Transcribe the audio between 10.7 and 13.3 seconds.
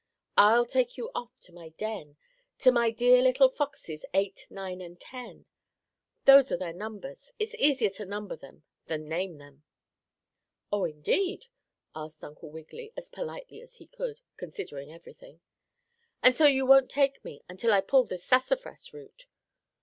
"Oh, indeed?" asked Uncle Wiggily, as